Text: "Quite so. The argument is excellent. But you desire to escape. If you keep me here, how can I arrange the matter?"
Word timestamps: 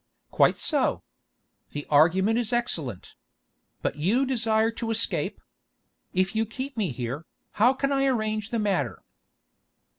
"Quite 0.31 0.57
so. 0.57 1.03
The 1.73 1.85
argument 1.87 2.39
is 2.39 2.51
excellent. 2.51 3.13
But 3.83 3.97
you 3.97 4.25
desire 4.25 4.71
to 4.71 4.89
escape. 4.89 5.39
If 6.11 6.35
you 6.35 6.43
keep 6.43 6.75
me 6.75 6.89
here, 6.89 7.27
how 7.61 7.73
can 7.73 7.91
I 7.91 8.07
arrange 8.07 8.49
the 8.49 8.57
matter?" 8.57 9.03